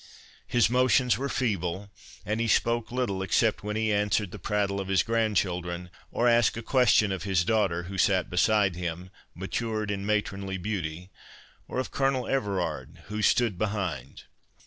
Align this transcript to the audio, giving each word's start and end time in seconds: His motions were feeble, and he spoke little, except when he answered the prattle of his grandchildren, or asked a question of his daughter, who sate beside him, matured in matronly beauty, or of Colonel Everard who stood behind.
His 0.47 0.67
motions 0.67 1.15
were 1.19 1.29
feeble, 1.29 1.91
and 2.25 2.39
he 2.39 2.47
spoke 2.47 2.91
little, 2.91 3.21
except 3.21 3.63
when 3.63 3.75
he 3.75 3.93
answered 3.93 4.31
the 4.31 4.39
prattle 4.39 4.79
of 4.81 4.87
his 4.87 5.03
grandchildren, 5.03 5.91
or 6.09 6.27
asked 6.27 6.57
a 6.57 6.63
question 6.63 7.11
of 7.11 7.21
his 7.21 7.45
daughter, 7.45 7.83
who 7.83 7.99
sate 7.99 8.27
beside 8.27 8.75
him, 8.75 9.11
matured 9.35 9.91
in 9.91 10.03
matronly 10.03 10.57
beauty, 10.57 11.11
or 11.67 11.77
of 11.77 11.91
Colonel 11.91 12.27
Everard 12.27 13.03
who 13.09 13.21
stood 13.21 13.59
behind. 13.59 14.23